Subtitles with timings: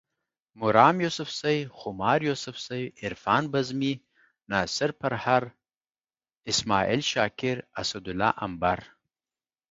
[0.61, 3.93] مرام یوسفزے، خمار یوسفزے، عرفان بزمي،
[4.51, 5.41] ناصر پرهر،
[6.51, 8.77] اسماعیل شاکر، اسدالله امبر